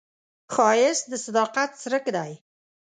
[0.53, 2.31] ښایست د صداقت څرک دی